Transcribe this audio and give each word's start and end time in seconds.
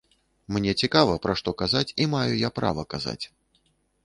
Мне 0.55 0.71
цікава, 0.87 1.13
пра 1.25 1.35
што 1.41 1.49
казаць, 1.61 1.93
і 2.01 2.09
маю 2.15 2.33
я 2.41 2.49
права 2.57 2.83
казаць. 2.97 3.21